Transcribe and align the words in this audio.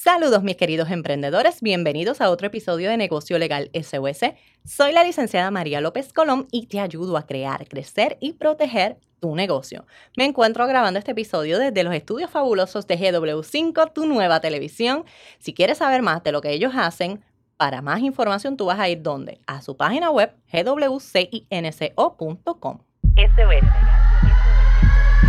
Saludos 0.00 0.44
mis 0.44 0.56
queridos 0.56 0.92
emprendedores, 0.92 1.60
bienvenidos 1.60 2.20
a 2.20 2.30
otro 2.30 2.46
episodio 2.46 2.88
de 2.88 2.96
Negocio 2.96 3.36
Legal 3.36 3.68
SOS. 3.74 4.32
Soy 4.64 4.92
la 4.92 5.02
licenciada 5.02 5.50
María 5.50 5.80
López 5.80 6.12
Colón 6.12 6.46
y 6.52 6.66
te 6.68 6.78
ayudo 6.78 7.16
a 7.16 7.26
crear, 7.26 7.66
crecer 7.66 8.16
y 8.20 8.34
proteger 8.34 8.98
tu 9.18 9.34
negocio. 9.34 9.86
Me 10.16 10.24
encuentro 10.24 10.68
grabando 10.68 11.00
este 11.00 11.10
episodio 11.10 11.58
desde 11.58 11.82
los 11.82 11.92
estudios 11.92 12.30
fabulosos 12.30 12.86
de 12.86 12.96
GW5, 12.96 13.92
tu 13.92 14.06
nueva 14.06 14.38
televisión. 14.38 15.04
Si 15.40 15.52
quieres 15.52 15.78
saber 15.78 16.00
más 16.02 16.22
de 16.22 16.30
lo 16.30 16.42
que 16.42 16.52
ellos 16.52 16.74
hacen, 16.76 17.24
para 17.56 17.82
más 17.82 17.98
información 17.98 18.56
tú 18.56 18.66
vas 18.66 18.78
a 18.78 18.88
ir 18.88 19.02
donde? 19.02 19.40
A 19.48 19.62
su 19.62 19.76
página 19.76 20.12
web 20.12 20.32
gwcinco.com. 20.52 21.08
SOS. 23.16 23.97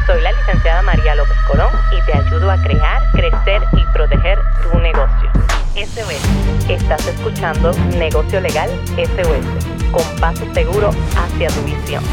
Soy 0.05 0.21
la 0.21 0.31
licenciada 0.31 0.81
María 0.81 1.15
López 1.15 1.37
Colón 1.47 1.71
y 1.91 2.05
te 2.05 2.13
ayudo 2.13 2.49
a 2.49 2.57
crear, 2.61 3.01
crecer 3.11 3.61
y 3.73 3.83
proteger 3.93 4.39
tu 4.63 4.77
negocio. 4.79 5.31
SOS. 5.75 6.69
Estás 6.69 7.07
escuchando 7.07 7.71
Negocio 7.97 8.41
Legal 8.41 8.69
SOS, 8.95 9.91
con 9.91 10.19
paso 10.19 10.51
seguro 10.53 10.89
hacia 11.15 11.47
tu 11.49 11.61
visión. 11.63 12.03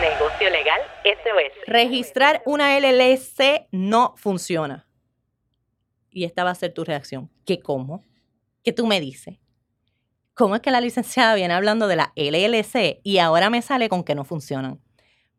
Negocio 0.00 0.50
Legal 0.50 0.80
SOS. 1.04 1.66
Registrar 1.66 2.42
una 2.46 2.78
LLC 2.78 3.66
no 3.72 4.14
funciona. 4.16 4.86
Y 6.10 6.24
esta 6.24 6.44
va 6.44 6.50
a 6.50 6.54
ser 6.54 6.72
tu 6.72 6.84
reacción. 6.84 7.30
¿Qué 7.44 7.60
cómo? 7.60 8.02
¿Qué 8.62 8.72
tú 8.72 8.86
me 8.86 9.00
dices? 9.00 9.38
¿Cómo 10.34 10.54
es 10.54 10.62
que 10.62 10.70
la 10.70 10.80
licenciada 10.80 11.34
viene 11.34 11.54
hablando 11.54 11.86
de 11.86 11.96
la 11.96 12.12
LLC 12.16 13.00
y 13.02 13.18
ahora 13.18 13.50
me 13.50 13.62
sale 13.62 13.88
con 13.88 14.04
que 14.04 14.14
no 14.14 14.24
funcionan? 14.24 14.80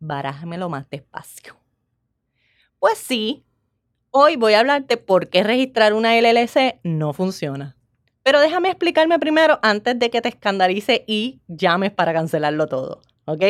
Barájamelo 0.01 0.67
más 0.67 0.89
despacio. 0.89 1.55
Pues 2.79 2.97
sí, 2.97 3.45
hoy 4.09 4.35
voy 4.35 4.53
a 4.53 4.59
hablarte 4.59 4.97
por 4.97 5.29
qué 5.29 5.43
registrar 5.43 5.93
una 5.93 6.17
LLC 6.19 6.79
no 6.83 7.13
funciona. 7.13 7.77
Pero 8.23 8.39
déjame 8.39 8.69
explicarme 8.69 9.17
primero 9.19 9.59
antes 9.61 9.97
de 9.97 10.09
que 10.09 10.21
te 10.21 10.29
escandalice 10.29 11.05
y 11.07 11.41
llames 11.47 11.91
para 11.91 12.13
cancelarlo 12.13 12.67
todo, 12.67 13.01
¿ok? 13.25 13.43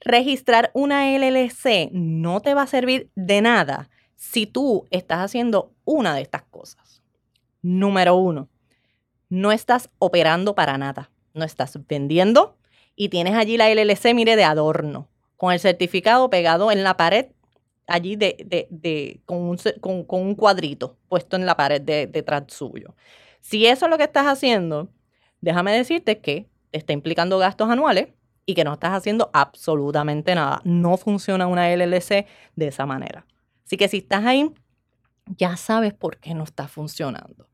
Registrar 0.00 0.70
una 0.74 1.16
LLC 1.16 1.90
no 1.92 2.40
te 2.40 2.54
va 2.54 2.62
a 2.62 2.66
servir 2.66 3.10
de 3.14 3.40
nada 3.40 3.88
si 4.14 4.46
tú 4.46 4.86
estás 4.90 5.18
haciendo 5.18 5.74
una 5.84 6.14
de 6.14 6.22
estas 6.22 6.42
cosas. 6.42 7.02
Número 7.62 8.16
uno, 8.16 8.48
no 9.28 9.52
estás 9.52 9.90
operando 9.98 10.54
para 10.54 10.78
nada. 10.78 11.10
No 11.34 11.44
estás 11.44 11.78
vendiendo 11.86 12.56
y 12.94 13.10
tienes 13.10 13.34
allí 13.34 13.58
la 13.58 13.68
LLC, 13.70 14.14
mire, 14.14 14.36
de 14.36 14.44
adorno 14.44 15.10
con 15.36 15.52
el 15.52 15.60
certificado 15.60 16.30
pegado 16.30 16.70
en 16.70 16.82
la 16.82 16.96
pared, 16.96 17.26
allí 17.86 18.16
de, 18.16 18.68
de, 18.70 19.20
con, 19.24 19.38
un, 19.38 20.34
cuadrito 20.34 20.96
puesto 21.08 21.36
en 21.36 21.46
la 21.46 21.56
pared 21.56 21.80
detrás 21.80 22.44
suyo. 22.48 22.94
Si 23.40 23.66
eso 23.66 23.86
es 23.86 23.90
lo 23.90 23.98
que 23.98 24.04
estás 24.04 24.26
haciendo, 24.26 24.88
déjame 25.40 25.72
decirte 25.72 26.20
que 26.20 26.48
te 26.70 26.78
está 26.78 26.92
implicando 26.92 27.38
gastos 27.38 27.70
anuales 27.70 28.08
y 28.44 28.54
que 28.54 28.64
no 28.64 28.74
estás 28.74 28.92
haciendo 28.92 29.30
absolutamente 29.32 30.34
nada. 30.34 30.60
No 30.64 30.96
funciona 30.96 31.46
una 31.46 31.70
LLC 31.70 32.26
de 32.56 32.66
esa 32.68 32.86
manera. 32.86 33.26
Así 33.64 33.76
que 33.76 33.88
si 33.88 33.98
estás 33.98 34.24
ahí, 34.24 34.50
ya 35.26 35.56
sabes 35.56 35.92
por 35.94 36.18
qué 36.18 36.34
no 36.34 36.44
está 36.44 36.68
funcionando. 36.68 37.48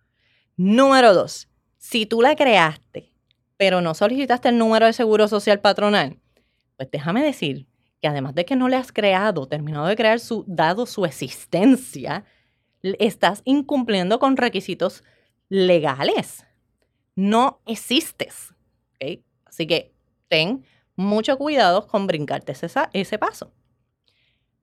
Número 0.57 1.15
dos, 1.15 1.49
si 1.79 2.07
tú 2.07 2.21
la 2.21 2.37
creaste, 2.37 3.13
pero 3.57 3.81
no 3.81 3.95
solicitaste 3.95 4.51
el 4.51 4.59
número 4.59 4.87
de 4.87 4.93
seguro 4.93 5.29
social 5.29 5.61
patronal, 5.61 6.19
pues 6.77 6.91
déjame 6.91 7.23
decir 7.23 7.67
que 8.03 8.09
además 8.09 8.35
de 8.35 8.45
que 8.45 8.57
no 8.57 8.69
le 8.69 8.77
has 8.77 8.91
creado, 8.91 9.47
terminado 9.47 9.87
de 9.87 9.95
crear 9.95 10.19
su, 10.19 10.45
dado 10.49 10.87
su 10.87 11.05
existencia, 11.05 12.25
estás 12.83 13.43
incumpliendo 13.45 14.19
con 14.19 14.37
requisitos 14.37 15.05
legales. 15.49 16.45
No 17.15 17.61
existes. 17.65 18.53
Así 19.45 19.67
que 19.69 19.95
ten 20.27 20.65
mucho 20.97 21.39
cuidado 21.39 21.87
con 21.87 22.09
brincarte 22.09 22.53
ese, 22.53 22.67
ese 22.93 23.19
paso. 23.19 23.53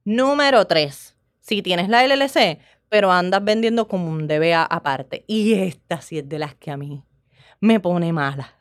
Número 0.04 0.66
tres, 0.66 1.16
si 1.40 1.62
tienes 1.62 1.88
la 1.88 2.06
LLC, 2.06 2.60
pero 2.90 3.10
andas 3.10 3.44
vendiendo 3.44 3.88
como 3.88 4.10
un 4.10 4.28
DBA 4.28 4.64
aparte. 4.64 5.24
Y 5.28 5.54
esta 5.54 6.02
sí 6.02 6.18
es 6.18 6.28
de 6.28 6.40
las 6.40 6.56
que 6.56 6.72
a 6.72 6.78
mí 6.78 7.06
me 7.62 7.80
pone 7.80 8.12
mala 8.12 8.59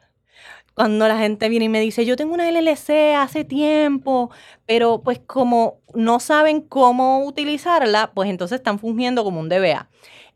cuando 0.78 1.09
la 1.09 1.19
gente 1.19 1.49
viene 1.49 1.65
y 1.65 1.69
me 1.69 1.81
dice, 1.81 2.06
yo 2.06 2.15
tengo 2.15 2.34
una 2.34 2.49
LLC 2.49 3.16
hace 3.16 3.43
tiempo, 3.43 4.31
pero 4.65 5.03
pues 5.03 5.19
como 5.19 5.81
no 5.93 6.21
saben 6.21 6.61
cómo 6.61 7.25
utilizarla, 7.25 8.12
pues 8.15 8.31
entonces 8.31 8.59
están 8.59 8.78
fungiendo 8.78 9.25
como 9.25 9.41
un 9.41 9.49
DBA. 9.49 9.91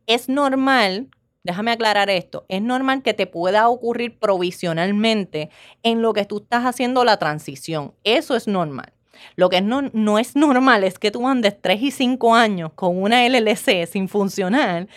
Es 0.09 0.29
normal, 0.29 1.07
déjame 1.45 1.71
aclarar 1.71 2.11
esto, 2.11 2.45
es 2.49 2.61
normal 2.61 3.05
que 3.05 3.15
te 3.15 3.29
pueda 3.29 3.69
ocurrir 3.69 4.19
provisionalmente 4.19 5.49
en 5.85 6.03
lo 6.03 6.13
que 6.13 6.25
tú 6.25 6.39
estás 6.39 6.65
haciendo 6.65 7.05
la 7.05 7.19
transición. 7.19 7.95
Eso 8.03 8.35
es 8.35 8.49
normal. 8.49 8.93
Lo 9.37 9.49
que 9.49 9.61
no, 9.61 9.83
no 9.93 10.19
es 10.19 10.35
normal 10.35 10.83
es 10.83 10.99
que 10.99 11.13
tú 11.13 11.29
andes 11.29 11.55
3 11.61 11.83
y 11.83 11.91
5 11.93 12.35
años 12.35 12.73
con 12.75 13.01
una 13.01 13.25
LLC 13.29 13.87
sin 13.87 14.09
funcionar 14.09 14.89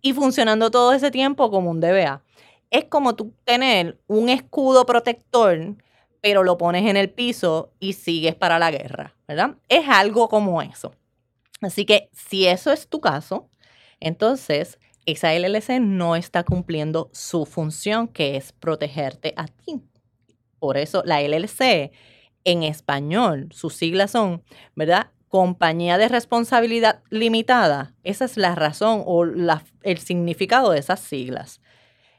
y 0.00 0.14
funcionando 0.14 0.70
todo 0.70 0.94
ese 0.94 1.10
tiempo 1.10 1.50
como 1.50 1.70
un 1.70 1.80
DBA 1.80 2.23
es 2.74 2.86
como 2.86 3.14
tú 3.14 3.32
tener 3.44 4.00
un 4.08 4.28
escudo 4.28 4.84
protector, 4.84 5.76
pero 6.20 6.42
lo 6.42 6.58
pones 6.58 6.90
en 6.90 6.96
el 6.96 7.08
piso 7.08 7.72
y 7.78 7.92
sigues 7.92 8.34
para 8.34 8.58
la 8.58 8.72
guerra, 8.72 9.14
¿verdad? 9.28 9.56
Es 9.68 9.88
algo 9.88 10.28
como 10.28 10.60
eso. 10.60 10.92
Así 11.60 11.84
que 11.84 12.10
si 12.12 12.46
eso 12.46 12.72
es 12.72 12.88
tu 12.88 13.00
caso, 13.00 13.48
entonces 14.00 14.80
esa 15.06 15.32
LLC 15.32 15.80
no 15.80 16.16
está 16.16 16.42
cumpliendo 16.42 17.10
su 17.12 17.46
función, 17.46 18.08
que 18.08 18.36
es 18.36 18.52
protegerte 18.52 19.34
a 19.36 19.46
ti. 19.46 19.80
Por 20.58 20.76
eso 20.76 21.04
la 21.04 21.20
LLC 21.20 21.92
en 22.42 22.64
español, 22.64 23.50
sus 23.52 23.74
siglas 23.74 24.10
son, 24.10 24.42
¿verdad? 24.74 25.12
Compañía 25.28 25.96
de 25.96 26.08
responsabilidad 26.08 27.02
limitada. 27.08 27.94
Esa 28.02 28.24
es 28.24 28.36
la 28.36 28.56
razón 28.56 29.04
o 29.06 29.24
el 29.24 29.98
significado 29.98 30.72
de 30.72 30.80
esas 30.80 30.98
siglas. 30.98 31.60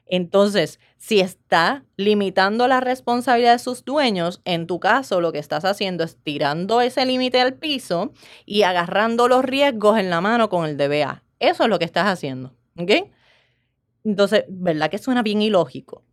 Entonces, 0.08 0.80
si 0.98 1.20
está 1.20 1.84
limitando 1.98 2.68
la 2.68 2.80
responsabilidad 2.80 3.54
de 3.54 3.60
sus 3.60 3.84
dueños, 3.84 4.42
en 4.46 4.68
tu 4.68 4.80
caso 4.80 5.22
lo 5.22 5.32
que 5.32 5.40
estás 5.40 5.66
haciendo 5.66 6.04
es 6.04 6.18
tirando 6.24 6.82
ese 6.82 7.06
límite 7.06 7.42
al 7.42 7.56
piso 7.56 8.14
y 8.46 8.64
agarrando 8.64 9.28
los 9.28 9.44
riesgos 9.44 9.98
en 9.98 10.10
la 10.10 10.22
mano 10.22 10.50
con 10.50 10.66
el 10.66 10.78
DBA. 10.78 11.24
Eso 11.40 11.64
es 11.64 11.70
lo 11.70 11.80
que 11.80 11.86
estás 11.86 12.08
haciendo. 12.08 12.56
¿Ok? 12.78 12.92
Entonces, 14.04 14.46
¿verdad 14.48 14.90
que 14.90 15.00
suena 15.00 15.24
bien 15.24 15.42
ilógico? 15.42 16.04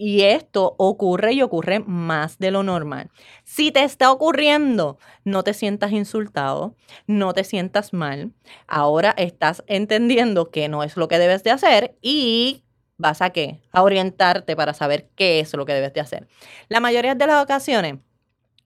Y 0.00 0.22
esto 0.22 0.76
ocurre 0.78 1.32
y 1.32 1.42
ocurre 1.42 1.80
más 1.80 2.38
de 2.38 2.52
lo 2.52 2.62
normal. 2.62 3.10
Si 3.42 3.72
te 3.72 3.82
está 3.82 4.12
ocurriendo, 4.12 4.96
no 5.24 5.42
te 5.42 5.54
sientas 5.54 5.90
insultado, 5.90 6.76
no 7.08 7.34
te 7.34 7.42
sientas 7.42 7.92
mal. 7.92 8.32
Ahora 8.68 9.12
estás 9.18 9.64
entendiendo 9.66 10.50
que 10.50 10.68
no 10.68 10.84
es 10.84 10.96
lo 10.96 11.08
que 11.08 11.18
debes 11.18 11.42
de 11.42 11.50
hacer 11.50 11.98
y 12.00 12.62
vas 12.98 13.22
a 13.22 13.30
qué? 13.30 13.60
A 13.72 13.82
orientarte 13.82 14.56
para 14.56 14.74
saber 14.74 15.08
qué 15.14 15.40
es 15.40 15.54
lo 15.54 15.64
que 15.64 15.72
debes 15.72 15.94
de 15.94 16.00
hacer. 16.00 16.28
La 16.68 16.80
mayoría 16.80 17.14
de 17.14 17.26
las 17.26 17.42
ocasiones, 17.42 17.96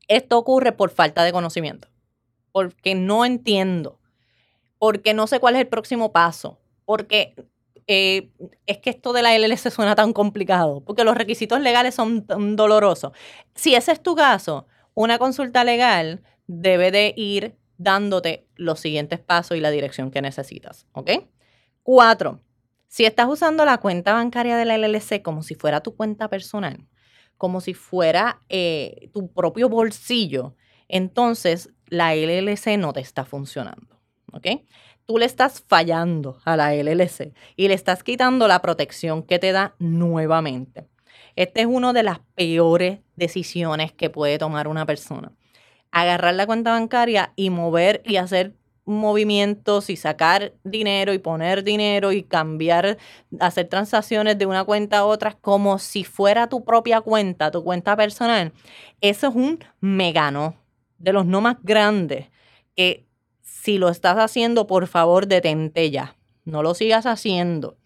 esto 0.09 0.38
ocurre 0.38 0.72
por 0.72 0.91
falta 0.91 1.22
de 1.22 1.32
conocimiento, 1.32 1.88
porque 2.50 2.94
no 2.94 3.25
entiendo, 3.25 4.00
porque 4.78 5.15
no 5.15 5.26
sé 5.26 5.38
cuál 5.38 5.54
es 5.54 5.60
el 5.60 5.69
próximo 5.69 6.12
paso, 6.12 6.59
porque 6.84 7.34
eh, 7.87 8.31
es 8.66 8.78
que 8.78 8.91
esto 8.91 9.12
de 9.12 9.22
la 9.22 9.37
LLC 9.37 9.70
suena 9.70 9.94
tan 9.94 10.12
complicado, 10.12 10.82
porque 10.84 11.04
los 11.04 11.16
requisitos 11.16 11.60
legales 11.60 11.94
son 11.94 12.26
dolorosos. 12.56 13.12
Si 13.54 13.75
ese 13.75 13.93
es 13.93 14.03
tu 14.03 14.16
caso, 14.16 14.66
una 14.94 15.19
consulta 15.19 15.62
legal 15.62 16.22
debe 16.47 16.91
de 16.91 17.14
ir 17.16 17.56
dándote 17.78 18.47
los 18.56 18.81
siguientes 18.81 19.20
pasos 19.20 19.56
y 19.56 19.60
la 19.60 19.70
dirección 19.70 20.10
que 20.10 20.22
necesitas, 20.22 20.87
¿ok? 20.93 21.10
Cuatro, 21.82 22.41
si 22.92 23.06
estás 23.06 23.26
usando 23.26 23.64
la 23.64 23.78
cuenta 23.78 24.12
bancaria 24.12 24.54
de 24.54 24.66
la 24.66 24.76
LLC 24.76 25.22
como 25.22 25.42
si 25.42 25.54
fuera 25.54 25.80
tu 25.80 25.96
cuenta 25.96 26.28
personal, 26.28 26.86
como 27.38 27.62
si 27.62 27.72
fuera 27.72 28.42
eh, 28.50 29.08
tu 29.14 29.32
propio 29.32 29.70
bolsillo, 29.70 30.56
entonces 30.88 31.70
la 31.86 32.14
LLC 32.14 32.76
no 32.76 32.92
te 32.92 33.00
está 33.00 33.24
funcionando. 33.24 33.98
¿Ok? 34.34 34.46
Tú 35.06 35.16
le 35.16 35.24
estás 35.24 35.64
fallando 35.66 36.38
a 36.44 36.54
la 36.58 36.74
LLC 36.74 37.32
y 37.56 37.68
le 37.68 37.74
estás 37.74 38.04
quitando 38.04 38.46
la 38.46 38.60
protección 38.60 39.22
que 39.22 39.38
te 39.38 39.52
da 39.52 39.74
nuevamente. 39.78 40.86
Esta 41.34 41.62
es 41.62 41.66
una 41.66 41.94
de 41.94 42.02
las 42.02 42.18
peores 42.34 42.98
decisiones 43.16 43.92
que 43.92 44.10
puede 44.10 44.36
tomar 44.36 44.68
una 44.68 44.84
persona. 44.84 45.32
Agarrar 45.92 46.34
la 46.34 46.44
cuenta 46.44 46.72
bancaria 46.72 47.32
y 47.36 47.48
mover 47.48 48.02
y 48.04 48.16
hacer 48.16 48.54
movimientos 48.84 49.90
y 49.90 49.96
sacar 49.96 50.52
dinero 50.64 51.12
y 51.12 51.19
poner 51.19 51.62
dinero 51.62 52.12
y 52.12 52.23
cambiar, 52.23 52.99
hacer 53.40 53.69
transacciones 53.69 54.38
de 54.38 54.46
una 54.46 54.64
cuenta 54.64 54.99
a 54.99 55.05
otra 55.05 55.34
como 55.40 55.79
si 55.79 56.05
fuera 56.05 56.49
tu 56.49 56.64
propia 56.64 57.00
cuenta, 57.00 57.50
tu 57.50 57.62
cuenta 57.62 57.96
personal, 57.96 58.52
eso 59.00 59.29
es 59.29 59.34
un 59.34 59.61
megano 59.81 60.56
de 60.99 61.12
los 61.12 61.26
no 61.26 61.40
más 61.40 61.56
grandes 61.62 62.26
que 62.76 63.06
si 63.43 63.79
lo 63.79 63.88
estás 63.88 64.17
haciendo, 64.19 64.67
por 64.67 64.87
favor, 64.87 65.26
detente 65.26 65.90
ya. 65.90 66.17
no 66.44 66.62
lo 66.62 66.75
sigas 66.75 67.06
haciendo. 67.06 67.76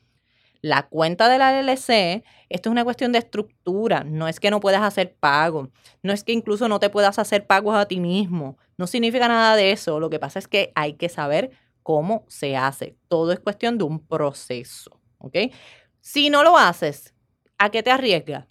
La 0.63 0.89
cuenta 0.89 1.29
de 1.29 1.39
la 1.39 1.61
LLC, 1.61 2.25
esto 2.49 2.69
es 2.69 2.73
una 2.73 2.85
cuestión 2.85 3.13
de 3.13 3.19
estructura, 3.19 4.03
no 4.05 4.27
es 4.29 4.41
que 4.41 4.51
no 4.51 4.61
puedas 4.61 4.83
hacer 4.83 5.15
pagos, 5.15 5.69
no 6.03 6.13
es 6.13 6.25
que 6.25 6.33
incluso 6.33 6.69
no 6.69 6.81
te 6.81 6.89
puedas 6.91 7.19
hacer 7.19 7.47
pagos 7.47 7.77
a 7.77 7.87
ti 7.87 8.01
mismo, 8.01 8.57
no 8.79 8.87
significa 8.87 9.29
nada 9.29 9.57
de 9.57 9.73
eso, 9.73 10.01
lo 10.01 10.11
que 10.11 10.19
pasa 10.19 10.39
es 10.39 10.49
que 10.49 10.73
hay 10.75 10.95
que 10.95 11.09
saber 11.09 11.51
cómo 11.83 12.25
se 12.29 12.57
hace, 12.57 12.97
todo 13.09 13.33
es 13.33 13.41
cuestión 13.41 13.79
de 13.79 13.85
un 13.85 14.07
proceso, 14.07 15.01
¿ok? 15.19 15.37
Si 16.01 16.31
no 16.31 16.43
lo 16.43 16.57
haces, 16.59 17.15
¿a 17.59 17.71
qué 17.71 17.83
te 17.83 17.91
arriesgas? 17.91 18.47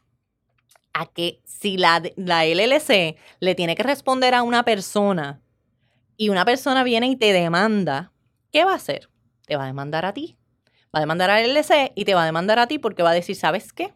A 0.93 1.07
que 1.07 1.41
si 1.43 1.77
la, 1.77 2.01
la 2.15 2.45
LLC 2.45 3.17
le 3.39 3.55
tiene 3.55 3.75
que 3.75 3.83
responder 3.83 4.33
a 4.33 4.43
una 4.43 4.63
persona 4.63 5.41
y 6.17 6.29
una 6.29 6.45
persona 6.45 6.83
viene 6.83 7.07
y 7.07 7.15
te 7.17 7.33
demanda, 7.33 8.13
¿qué 8.51 8.63
va 8.63 8.71
a 8.71 8.75
hacer? 8.75 9.09
Te 9.45 9.57
va 9.57 9.63
a 9.63 9.67
demandar 9.67 10.05
a 10.05 10.13
ti 10.13 10.37
va 10.95 10.99
a 10.99 11.01
demandar 11.01 11.29
a 11.29 11.41
LLC 11.41 11.91
y 11.93 12.05
te 12.05 12.15
va 12.15 12.23
a 12.23 12.25
demandar 12.25 12.57
a 12.57 12.67
ti 12.67 12.79
porque 12.79 13.03
va 13.03 13.11
a 13.11 13.13
decir, 13.13 13.35
¿sabes 13.35 13.73
qué? 13.73 13.93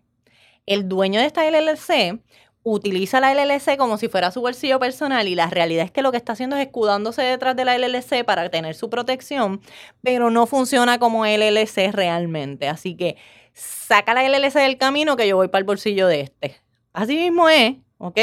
El 0.65 0.89
dueño 0.89 1.21
de 1.21 1.27
esta 1.27 1.45
LLC 1.49 2.21
utiliza 2.63 3.19
la 3.19 3.33
LLC 3.33 3.77
como 3.77 3.97
si 3.97 4.09
fuera 4.09 4.31
su 4.31 4.41
bolsillo 4.41 4.79
personal 4.79 5.27
y 5.27 5.35
la 5.35 5.49
realidad 5.49 5.85
es 5.85 5.91
que 5.91 6.01
lo 6.01 6.11
que 6.11 6.17
está 6.17 6.33
haciendo 6.33 6.55
es 6.55 6.65
escudándose 6.65 7.21
detrás 7.21 7.55
de 7.55 7.65
la 7.65 7.77
LLC 7.77 8.25
para 8.25 8.49
tener 8.49 8.75
su 8.75 8.89
protección, 8.89 9.61
pero 10.01 10.29
no 10.29 10.45
funciona 10.45 10.99
como 10.99 11.25
LLC 11.25 11.91
realmente. 11.91 12.67
Así 12.67 12.95
que 12.95 13.17
saca 13.53 14.13
la 14.13 14.27
LLC 14.27 14.55
del 14.55 14.77
camino 14.77 15.15
que 15.15 15.27
yo 15.27 15.37
voy 15.37 15.47
para 15.47 15.59
el 15.59 15.65
bolsillo 15.65 16.07
de 16.07 16.21
este. 16.21 16.57
Así 16.93 17.15
mismo 17.15 17.49
es, 17.49 17.77
¿ok? 17.97 18.19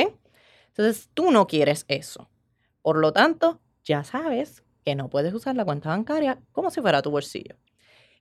Entonces 0.68 1.08
tú 1.14 1.30
no 1.30 1.46
quieres 1.46 1.84
eso. 1.88 2.28
Por 2.82 2.98
lo 2.98 3.12
tanto, 3.12 3.60
ya 3.84 4.04
sabes 4.04 4.62
que 4.84 4.94
no 4.94 5.08
puedes 5.08 5.32
usar 5.34 5.56
la 5.56 5.64
cuenta 5.64 5.88
bancaria 5.88 6.38
como 6.52 6.70
si 6.70 6.80
fuera 6.80 7.02
tu 7.02 7.10
bolsillo. 7.10 7.56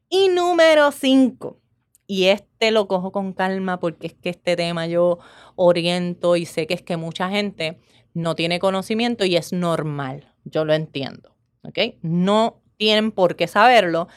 Y 0.10 0.30
número 0.30 0.92
cinco, 0.92 1.60
y 2.08 2.26
este 2.26 2.72
lo 2.72 2.88
cojo 2.88 3.12
con 3.12 3.34
calma 3.34 3.80
porque 3.80 4.08
es 4.08 4.14
que 4.14 4.30
este 4.30 4.56
tema 4.56 4.88
yo 4.88 5.20
oriento 5.56 6.36
y 6.36 6.46
sé 6.46 6.68
que 6.68 6.74
es 6.74 6.82
que 6.82 6.98
mucha 6.98 7.30
gente 7.30 7.80
no 8.14 8.36
tiene 8.36 8.60
conocimiento 8.60 9.26
y 9.26 9.36
es 9.36 9.54
normal, 9.54 10.34
yo 10.44 10.66
lo 10.66 10.74
entiendo, 10.74 11.36
¿ok? 11.64 11.96
No 12.02 12.62
tienen 12.78 13.12
por 13.12 13.36
qué 13.36 13.48
saberlo, 13.48 14.08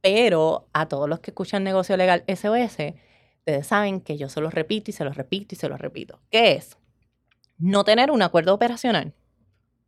pero 0.00 0.68
a 0.72 0.86
todos 0.88 1.08
los 1.08 1.20
que 1.20 1.30
escuchan 1.30 1.64
negocio 1.64 1.96
legal 1.96 2.24
SOS, 2.26 2.94
ustedes 3.38 3.66
saben 3.66 4.00
que 4.00 4.16
yo 4.16 4.28
se 4.28 4.40
los 4.40 4.54
repito 4.54 4.90
y 4.90 4.94
se 4.94 5.04
los 5.04 5.16
repito 5.16 5.54
y 5.54 5.58
se 5.58 5.68
los 5.68 5.80
repito. 5.80 6.20
¿Qué 6.30 6.52
es? 6.52 6.78
No 7.58 7.84
tener 7.84 8.10
un 8.10 8.22
acuerdo 8.22 8.54
operacional, 8.54 9.14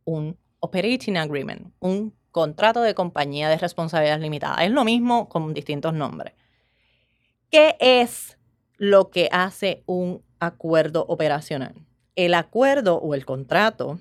un 0.05 0.37
operating 0.59 1.17
agreement, 1.17 1.73
un 1.79 2.13
contrato 2.31 2.81
de 2.81 2.93
compañía 2.93 3.49
de 3.49 3.57
responsabilidad 3.57 4.19
limitada. 4.19 4.63
Es 4.63 4.71
lo 4.71 4.83
mismo 4.83 5.27
con 5.29 5.53
distintos 5.53 5.93
nombres. 5.93 6.33
¿Qué 7.49 7.77
es 7.79 8.37
lo 8.77 9.09
que 9.09 9.29
hace 9.31 9.83
un 9.85 10.21
acuerdo 10.39 11.05
operacional? 11.07 11.75
El 12.15 12.33
acuerdo 12.33 12.97
o 12.97 13.15
el 13.15 13.25
contrato 13.25 13.99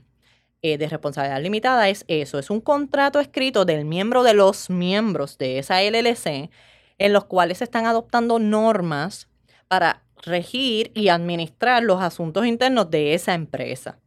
eh, 0.63 0.79
de 0.79 0.89
responsabilidad 0.89 1.41
limitada 1.41 1.89
es 1.89 2.05
eso, 2.09 2.41
es 2.41 2.51
un 2.51 2.61
contrato 2.61 3.21
escrito 3.21 3.65
del 3.65 3.85
miembro 3.85 4.25
de 4.25 4.35
los 4.35 4.69
miembros 4.69 5.39
de 5.39 5.59
esa 5.61 5.81
LLC 5.81 6.51
en 6.99 7.13
los 7.13 7.27
cuales 7.27 7.59
se 7.59 7.65
están 7.65 7.87
adoptando 7.87 8.41
normas 8.41 9.29
para 9.69 10.03
regir 10.23 10.91
y 10.95 11.09
administrar 11.09 11.85
los 11.85 12.03
asuntos 12.03 12.47
internos 12.47 12.91
de 12.91 13.15
esa 13.15 13.35
empresa. 13.35 14.01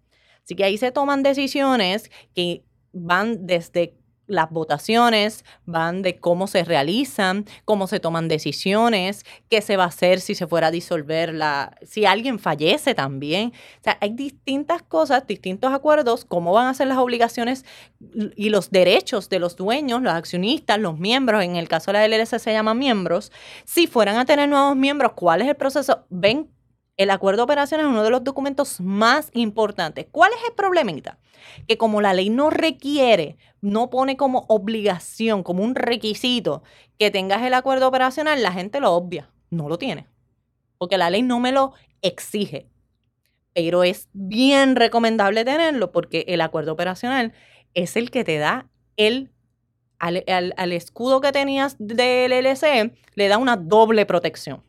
Así 0.44 0.56
que 0.56 0.66
ahí 0.66 0.78
se 0.78 0.92
toman 0.92 1.24
decisiones 1.24 2.12
que 2.36 2.66
van 2.92 3.46
desde 3.46 3.99
las 4.30 4.50
votaciones 4.52 5.44
van 5.66 6.02
de 6.02 6.20
cómo 6.20 6.48
se 6.48 6.64
realizan, 6.64 7.46
cómo 7.66 7.88
se 7.88 8.00
toman 8.00 8.28
decisiones, 8.28 9.26
qué 9.50 9.62
se 9.62 9.76
va 9.76 9.86
a 9.86 9.88
hacer 9.88 10.22
si 10.22 10.36
se 10.36 10.48
fuera 10.48 10.68
a 10.68 10.72
disolver 10.72 11.34
la, 11.34 11.76
si 11.82 12.06
alguien 12.06 12.40
fallece 12.40 12.96
también. 12.96 13.50
O 13.80 13.84
sea, 13.84 13.98
hay 14.00 14.12
distintas 14.12 14.84
cosas, 14.84 15.26
distintos 15.28 15.74
acuerdos, 15.74 16.26
cómo 16.26 16.54
van 16.54 16.68
a 16.68 16.74
ser 16.74 16.88
las 16.88 17.00
obligaciones 17.00 17.66
y 18.36 18.50
los 18.50 18.70
derechos 18.72 19.30
de 19.30 19.40
los 19.40 19.56
dueños, 19.56 20.02
los 20.02 20.14
accionistas, 20.14 20.80
los 20.80 20.98
miembros, 20.98 21.44
en 21.44 21.56
el 21.56 21.68
caso 21.68 21.92
de 21.92 22.08
la 22.08 22.08
LLC 22.08 22.40
se 22.40 22.54
llaman 22.54 22.78
miembros, 22.78 23.32
si 23.66 23.88
fueran 23.88 24.18
a 24.18 24.26
tener 24.26 24.48
nuevos 24.48 24.76
miembros, 24.76 25.14
¿cuál 25.14 25.42
es 25.42 25.48
el 25.48 25.56
proceso? 25.56 26.06
Ven 26.10 26.50
el 27.00 27.12
acuerdo 27.12 27.46
operacional 27.46 27.86
es 27.86 27.92
uno 27.94 28.04
de 28.04 28.10
los 28.10 28.26
documentos 28.26 28.82
más 28.82 29.32
importantes. 29.34 30.08
¿Cuál 30.12 30.34
es 30.34 30.50
el 30.50 30.54
problemita? 30.54 31.18
Que 31.66 31.78
como 31.78 32.02
la 32.02 32.14
ley 32.14 32.30
no 32.30 32.50
requiere, 32.50 33.38
no 33.62 33.90
pone 33.90 34.18
como 34.18 34.44
obligación, 34.50 35.42
como 35.42 35.64
un 35.64 35.76
requisito 35.76 36.62
que 36.98 37.10
tengas 37.10 37.42
el 37.44 37.54
acuerdo 37.54 37.88
operacional, 37.88 38.44
la 38.44 38.52
gente 38.52 38.82
lo 38.82 38.92
obvia, 38.92 39.32
no 39.50 39.70
lo 39.70 39.78
tiene. 39.78 40.08
Porque 40.78 40.98
la 40.98 41.10
ley 41.10 41.22
no 41.22 41.40
me 41.40 41.54
lo 41.54 41.72
exige. 42.02 42.68
Pero 43.54 43.86
es 43.86 44.10
bien 44.12 44.76
recomendable 44.76 45.46
tenerlo 45.46 45.94
porque 45.94 46.26
el 46.28 46.42
acuerdo 46.42 46.74
operacional 46.74 47.32
es 47.76 47.96
el 47.96 48.12
que 48.12 48.26
te 48.26 48.40
da 48.40 48.68
el 48.98 49.32
al, 50.00 50.26
al, 50.28 50.74
escudo 50.74 51.22
que 51.22 51.32
tenías 51.32 51.78
del 51.80 52.32
LLC, 52.32 52.94
le 53.16 53.28
da 53.30 53.38
una 53.38 53.56
doble 53.56 54.06
protección. 54.06 54.64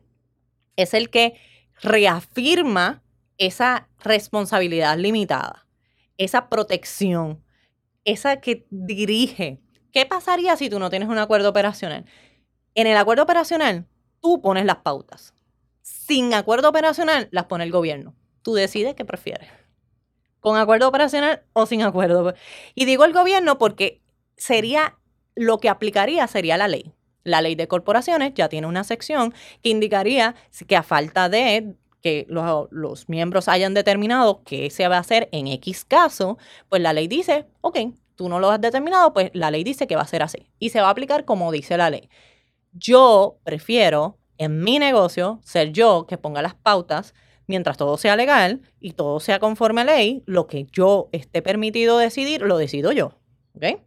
Es 0.77 0.95
el 0.95 1.11
que 1.11 1.35
reafirma 1.83 3.03
esa 3.39 3.89
responsabilidad 4.03 4.99
limitada, 4.99 5.67
esa 6.19 6.49
protección, 6.49 7.43
esa 8.05 8.41
que 8.41 8.67
dirige. 8.71 9.61
¿Qué 9.93 10.07
pasaría 10.07 10.57
si 10.57 10.71
tú 10.71 10.79
no 10.79 10.91
tienes 10.91 11.09
un 11.09 11.19
acuerdo 11.19 11.49
operacional? 11.49 12.05
En 12.75 12.87
el 12.87 12.97
acuerdo 12.97 13.23
operacional, 13.25 13.87
tú 14.21 14.41
pones 14.41 14.65
las 14.65 14.77
pautas. 14.77 15.35
Sin 15.83 16.35
acuerdo 16.35 16.69
operacional, 16.69 17.29
las 17.33 17.47
pone 17.47 17.65
el 17.65 17.73
gobierno. 17.73 18.15
Tú 18.43 18.55
decides 18.55 18.95
qué 18.95 19.05
prefieres. 19.05 19.49
¿Con 20.41 20.57
acuerdo 20.57 20.89
operacional 20.89 21.43
o 21.53 21.67
sin 21.67 21.83
acuerdo? 21.83 22.35
Y 22.75 22.85
digo 22.85 23.05
el 23.05 23.13
gobierno 23.13 23.59
porque 23.59 24.03
sería 24.37 24.99
lo 25.35 25.59
que 25.59 25.69
aplicaría 25.69 26.27
sería 26.27 26.57
la 26.57 26.69
ley. 26.69 26.93
La 27.31 27.41
ley 27.43 27.55
de 27.55 27.69
corporaciones 27.69 28.35
ya 28.35 28.49
tiene 28.49 28.67
una 28.67 28.85
sección 28.85 29.33
que 29.63 29.71
indicaría 29.71 30.35
que 30.67 30.77
a 30.77 30.83
falta 30.83 31.29
de 31.29 31.77
que 32.01 32.27
los, 32.29 33.09
miembros 33.09 33.49
hayan 33.49 33.75
determinado 33.75 34.43
que 34.43 34.71
se 34.71 34.89
va 34.89 34.97
a 34.97 35.01
hacer 35.01 35.29
en 35.33 35.47
X 35.47 35.85
caso, 35.85 36.39
pues 36.69 36.83
la 36.83 36.93
ley 36.93 37.09
dice, 37.09 37.47
ok, 37.61 37.79
tú 38.17 38.29
no 38.29 38.41
lo 38.41 38.51
has 38.51 38.61
determinado, 38.61 39.13
pues 39.13 39.31
la 39.35 39.51
ley 39.51 39.65
dice 39.65 39.87
que 39.87 39.97
va 39.97 40.03
a 40.03 40.07
ser 40.07 40.23
así 40.23 40.49
y 40.59 40.71
se 40.71 40.81
va 40.81 40.89
a 40.89 40.91
aplicar 40.91 41.25
como 41.25 41.53
dice 41.53 41.77
la 41.77 41.91
ley. 41.91 42.09
Yo 42.73 43.39
prefiero 43.45 44.19
en 44.39 44.63
mi 44.63 44.79
negocio 44.79 45.41
ser 45.43 45.73
yo 45.73 46.07
que 46.09 46.19
ponga 46.19 46.43
las 46.43 46.55
pautas 46.55 47.15
mientras 47.47 47.77
todo 47.77 47.99
sea 47.99 48.17
legal 48.17 48.63
y 48.81 48.93
todo 48.93 49.21
sea 49.21 49.39
conforme 49.41 49.83
a 49.83 49.85
ley, 49.85 50.23
lo 50.27 50.47
que 50.47 50.67
yo 50.73 51.09
esté 51.13 51.43
permitido 51.43 51.99
decidir, 51.99 52.43
lo 52.43 52.57
decido 52.57 52.93
yo. 52.93 53.19
¿Ok? 53.55 53.81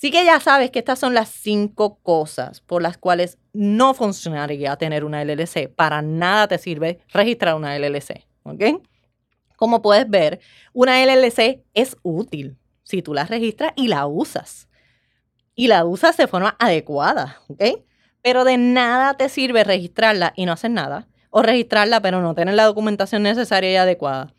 Así 0.00 0.10
que 0.10 0.24
ya 0.24 0.40
sabes 0.40 0.70
que 0.70 0.78
estas 0.78 0.98
son 0.98 1.12
las 1.12 1.28
cinco 1.28 1.98
cosas 1.98 2.62
por 2.62 2.80
las 2.80 2.96
cuales 2.96 3.36
no 3.52 3.92
funcionaría 3.92 4.74
tener 4.76 5.04
una 5.04 5.22
LLC. 5.22 5.68
Para 5.68 6.00
nada 6.00 6.48
te 6.48 6.56
sirve 6.56 7.00
registrar 7.12 7.54
una 7.54 7.78
LLC. 7.78 8.24
¿Ok? 8.44 8.82
Como 9.56 9.82
puedes 9.82 10.08
ver, 10.08 10.40
una 10.72 11.04
LLC 11.04 11.62
es 11.74 11.98
útil 12.02 12.56
si 12.82 13.02
tú 13.02 13.12
la 13.12 13.26
registras 13.26 13.74
y 13.76 13.88
la 13.88 14.06
usas. 14.06 14.70
Y 15.54 15.66
la 15.66 15.84
usas 15.84 16.16
de 16.16 16.28
forma 16.28 16.56
adecuada. 16.58 17.42
¿Ok? 17.48 17.62
Pero 18.22 18.44
de 18.44 18.56
nada 18.56 19.18
te 19.18 19.28
sirve 19.28 19.64
registrarla 19.64 20.32
y 20.34 20.46
no 20.46 20.52
hacer 20.52 20.70
nada. 20.70 21.08
O 21.28 21.42
registrarla 21.42 22.00
pero 22.00 22.22
no 22.22 22.34
tener 22.34 22.54
la 22.54 22.64
documentación 22.64 23.22
necesaria 23.22 23.70
y 23.70 23.76
adecuada. 23.76 24.32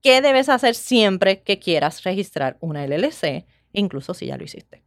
¿Qué 0.00 0.20
debes 0.20 0.48
hacer 0.48 0.76
siempre 0.76 1.42
que 1.42 1.58
quieras 1.58 2.04
registrar 2.04 2.56
una 2.60 2.86
LLC, 2.86 3.46
incluso 3.72 4.14
si 4.14 4.26
ya 4.26 4.36
lo 4.36 4.44
hiciste? 4.44 4.84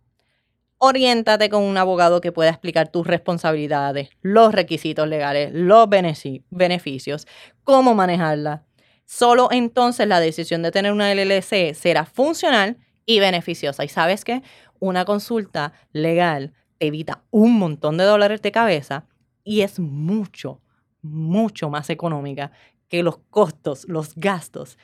Oriéntate 0.86 1.50
con 1.50 1.64
un 1.64 1.78
abogado 1.78 2.22
que 2.22 2.32
pueda 2.32 2.50
explicar 2.50 2.90
tus 2.90 3.06
responsabilidades, 3.06 4.10
los 4.22 4.54
requisitos 4.54 5.08
legales, 5.08 5.52
los 5.54 5.88
beneficios, 5.90 7.28
cómo 7.64 7.94
manejarla. 7.94 8.64
Solo 9.06 9.50
entonces 9.52 10.08
la 10.08 10.20
decisión 10.20 10.64
de 10.64 10.72
tener 10.72 10.92
una 10.92 11.14
LLC 11.14 11.74
será 11.74 12.06
funcional 12.06 12.78
y 13.06 13.20
beneficiosa. 13.20 13.84
Y 13.84 13.88
sabes 13.88 14.26
que 14.26 14.42
una 14.80 15.06
consulta 15.06 15.74
legal 15.92 16.54
te 16.78 16.88
evita 16.88 17.24
un 17.32 17.58
montón 17.58 17.98
de 17.98 18.04
dólares 18.04 18.42
de 18.42 18.52
cabeza 18.52 19.06
y 19.44 19.62
es 19.62 19.80
mucho, 19.80 20.62
mucho 21.02 21.70
más 21.70 21.90
económica 21.90 22.52
que 22.88 23.04
los 23.04 23.18
costos, 23.30 23.86
los 23.88 24.16
gastos 24.16 24.78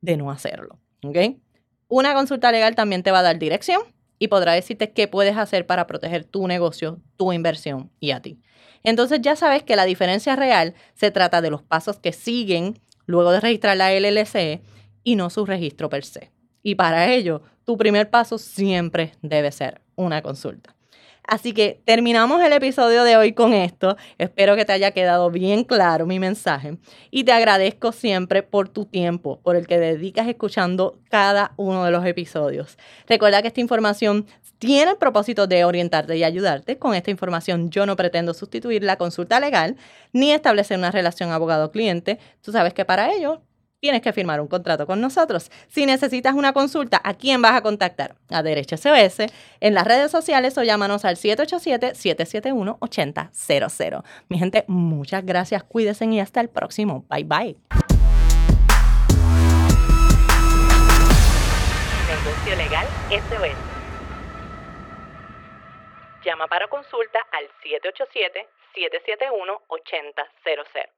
de 0.00 0.16
no 0.16 0.30
hacerlo. 0.30 0.78
Una 1.88 2.14
consulta 2.14 2.50
legal 2.50 2.74
también 2.74 3.02
te 3.02 3.10
va 3.10 3.20
a 3.20 3.22
dar 3.22 3.38
dirección 3.38 3.82
y 4.18 4.28
podrá 4.28 4.52
decirte 4.52 4.92
qué 4.92 5.08
puedes 5.08 5.36
hacer 5.36 5.66
para 5.66 5.86
proteger 5.86 6.24
tu 6.24 6.46
negocio, 6.46 7.00
tu 7.16 7.32
inversión 7.32 7.90
y 8.00 8.12
a 8.12 8.20
ti. 8.20 8.40
Entonces 8.82 9.20
ya 9.20 9.36
sabes 9.36 9.62
que 9.62 9.76
la 9.76 9.84
diferencia 9.84 10.36
real 10.36 10.74
se 10.94 11.10
trata 11.10 11.40
de 11.40 11.50
los 11.50 11.62
pasos 11.62 11.98
que 11.98 12.12
siguen 12.12 12.78
luego 13.06 13.32
de 13.32 13.40
registrar 13.40 13.76
la 13.76 13.92
LLC 13.92 14.60
y 15.02 15.16
no 15.16 15.30
su 15.30 15.44
registro 15.44 15.88
per 15.88 16.04
se. 16.04 16.30
Y 16.62 16.76
para 16.76 17.12
ello, 17.12 17.42
tu 17.64 17.76
primer 17.76 18.10
paso 18.10 18.38
siempre 18.38 19.12
debe 19.22 19.50
ser 19.50 19.80
una 19.96 20.22
consulta. 20.22 20.75
Así 21.26 21.52
que 21.52 21.80
terminamos 21.84 22.42
el 22.42 22.52
episodio 22.52 23.02
de 23.02 23.16
hoy 23.16 23.32
con 23.32 23.52
esto. 23.52 23.96
Espero 24.18 24.54
que 24.54 24.64
te 24.64 24.72
haya 24.72 24.92
quedado 24.92 25.30
bien 25.30 25.64
claro 25.64 26.06
mi 26.06 26.20
mensaje 26.20 26.78
y 27.10 27.24
te 27.24 27.32
agradezco 27.32 27.90
siempre 27.90 28.42
por 28.42 28.68
tu 28.68 28.84
tiempo, 28.84 29.40
por 29.42 29.56
el 29.56 29.66
que 29.66 29.78
dedicas 29.78 30.28
escuchando 30.28 31.00
cada 31.10 31.52
uno 31.56 31.84
de 31.84 31.90
los 31.90 32.06
episodios. 32.06 32.78
Recuerda 33.08 33.42
que 33.42 33.48
esta 33.48 33.60
información 33.60 34.26
tiene 34.58 34.92
el 34.92 34.96
propósito 34.96 35.46
de 35.46 35.64
orientarte 35.64 36.16
y 36.16 36.24
ayudarte. 36.24 36.78
Con 36.78 36.94
esta 36.94 37.10
información 37.10 37.70
yo 37.70 37.86
no 37.86 37.96
pretendo 37.96 38.32
sustituir 38.32 38.82
la 38.82 38.96
consulta 38.96 39.40
legal 39.40 39.76
ni 40.12 40.32
establecer 40.32 40.78
una 40.78 40.90
relación 40.90 41.30
abogado-cliente. 41.32 42.18
Tú 42.40 42.52
sabes 42.52 42.72
que 42.72 42.84
para 42.84 43.12
ello 43.12 43.42
tienes 43.80 44.02
que 44.02 44.12
firmar 44.12 44.40
un 44.40 44.48
contrato 44.48 44.86
con 44.86 45.00
nosotros. 45.00 45.50
Si 45.68 45.86
necesitas 45.86 46.34
una 46.34 46.52
consulta, 46.52 47.00
¿a 47.02 47.14
quién 47.14 47.40
vas 47.42 47.54
a 47.54 47.62
contactar? 47.62 48.16
A 48.30 48.42
Derecho 48.42 48.76
SOS, 48.76 49.26
en 49.60 49.74
las 49.74 49.86
redes 49.86 50.10
sociales 50.10 50.58
o 50.58 50.62
llámanos 50.62 51.04
al 51.04 51.16
787-771-8000. 51.16 54.02
Mi 54.28 54.38
gente, 54.38 54.64
muchas 54.66 55.24
gracias, 55.24 55.62
cuídense 55.64 56.04
y 56.06 56.20
hasta 56.20 56.40
el 56.40 56.48
próximo. 56.48 57.04
Bye 57.08 57.24
bye. 57.24 57.56
Negocio 62.06 62.56
Legal 62.56 62.86
SOS. 63.10 63.56
Llama 66.24 66.46
para 66.48 66.66
consulta 66.68 67.18
al 67.32 67.48
787-771-8000. 68.74 70.95